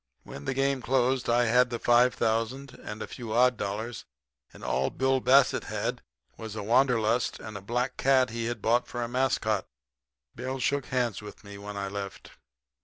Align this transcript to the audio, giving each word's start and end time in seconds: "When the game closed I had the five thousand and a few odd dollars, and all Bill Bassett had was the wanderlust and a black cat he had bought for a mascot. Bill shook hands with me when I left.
"When 0.23 0.45
the 0.45 0.55
game 0.55 0.81
closed 0.81 1.29
I 1.29 1.45
had 1.45 1.69
the 1.69 1.77
five 1.77 2.15
thousand 2.15 2.71
and 2.73 3.03
a 3.03 3.07
few 3.07 3.33
odd 3.33 3.55
dollars, 3.55 4.05
and 4.51 4.63
all 4.63 4.89
Bill 4.89 5.19
Bassett 5.19 5.65
had 5.65 6.01
was 6.37 6.55
the 6.55 6.63
wanderlust 6.63 7.39
and 7.39 7.55
a 7.55 7.61
black 7.61 7.97
cat 7.97 8.31
he 8.31 8.45
had 8.45 8.63
bought 8.63 8.87
for 8.87 9.03
a 9.03 9.07
mascot. 9.07 9.67
Bill 10.33 10.57
shook 10.57 10.87
hands 10.87 11.21
with 11.21 11.43
me 11.43 11.59
when 11.59 11.77
I 11.77 11.87
left. 11.87 12.31